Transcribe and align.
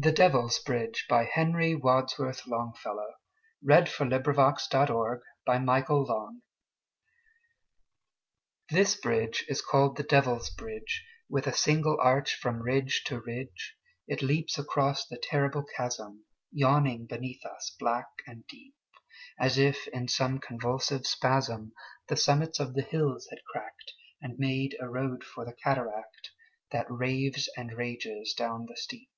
the 0.00 0.10
River 0.10 0.10
The 0.12 0.16
Devil's 0.16 0.58
Bridge 0.60 1.06
By 1.08 1.24
Henry 1.24 1.74
Wadsworth 1.74 2.46
Longfellow 2.46 3.14
(1807–1882) 3.64 3.88
(From 3.88 4.08
The 4.10 5.84
Golden 5.88 6.42
Legend)THIS 8.70 9.00
bridge 9.02 9.44
is 9.48 9.60
called 9.60 9.96
the 9.96 10.04
Devil's 10.04 10.50
Bridge, 10.50 11.04
With 11.28 11.48
a 11.48 11.52
single 11.52 11.98
arch, 12.00 12.36
from 12.36 12.62
ridge 12.62 13.02
to 13.06 13.18
ridge, 13.18 13.74
It 14.06 14.22
leaps 14.22 14.56
across 14.56 15.04
the 15.04 15.18
terrible 15.20 15.64
chasmYawning 15.76 17.08
beneath 17.08 17.44
us, 17.44 17.74
black 17.80 18.06
and 18.24 18.46
deep, 18.46 18.76
As 19.40 19.58
if 19.58 19.88
in 19.88 20.06
some 20.06 20.38
convulsive 20.38 21.08
spasm, 21.08 21.72
The 22.06 22.16
summits 22.16 22.60
of 22.60 22.74
the 22.74 22.82
hills 22.82 23.26
had 23.30 23.40
cracked, 23.50 23.94
And 24.22 24.38
made 24.38 24.76
a 24.78 24.88
road 24.88 25.24
for 25.24 25.44
the 25.44 25.54
cataract, 25.54 26.30
That 26.70 26.86
raves 26.88 27.48
and 27.56 27.72
rages 27.72 28.32
down 28.34 28.66
the 28.70 28.76
steep! 28.76 29.08